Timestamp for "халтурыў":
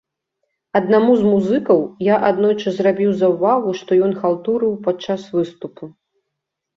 4.23-4.73